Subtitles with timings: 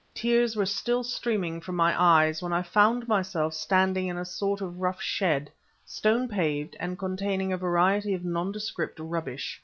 [0.15, 4.59] Tears were still streaming from my eyes when I found myself standing in a sort
[4.59, 5.51] of rough shed,
[5.85, 9.59] stone paved, and containing a variety of nondescript rubbish.